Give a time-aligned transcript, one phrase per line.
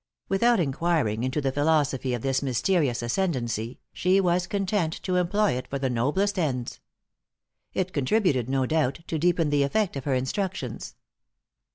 [0.29, 5.67] Without inquiring into the philosophy of this mysterious ascendancy, she was content to employ it
[5.67, 6.79] for the noblest ends.
[7.75, 10.95] It contributed, no doubt, to deepen the effect of her instructions.